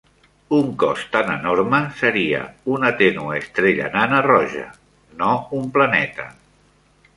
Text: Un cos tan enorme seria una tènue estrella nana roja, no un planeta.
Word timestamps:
Un 0.59 0.69
cos 0.83 1.03
tan 1.15 1.27
enorme 1.33 1.81
seria 1.99 2.39
una 2.77 2.91
tènue 3.03 3.37
estrella 3.43 3.93
nana 3.99 4.25
roja, 4.31 4.67
no 5.23 5.31
un 5.61 5.71
planeta. 5.79 6.29